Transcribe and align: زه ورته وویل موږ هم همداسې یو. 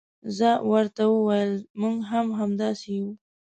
زه 0.37 0.49
ورته 0.69 1.03
وویل 1.15 1.53
موږ 1.81 1.97
هم 2.11 2.27
همداسې 2.39 2.89
یو. 2.97 3.09